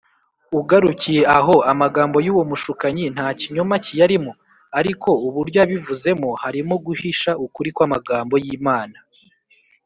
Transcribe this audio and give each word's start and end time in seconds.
”Ugarukiye 0.59 1.21
aho, 1.37 1.55
amagambo 1.71 2.17
y’uwo 2.25 2.43
mushukanyi 2.49 3.05
nta 3.15 3.27
kinyoma 3.39 3.75
kiyarimo; 3.85 4.31
ariko 4.79 5.09
uburyo 5.27 5.57
yabivuzemo 5.61 6.29
harimo 6.43 6.73
guhisha 6.85 7.31
ukuri 7.45 7.69
kw’ 7.75 7.81
amagambo 7.87 8.35
y’Imana 8.45 8.97